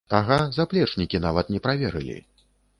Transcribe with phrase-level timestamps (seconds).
[0.19, 2.19] Ага, заплечнікі нават не праверылі!